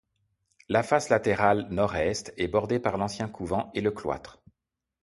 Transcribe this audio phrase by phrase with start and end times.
[0.67, 4.41] La face latérale Nord-Est est bordée par l'ancien couvent et le cloître.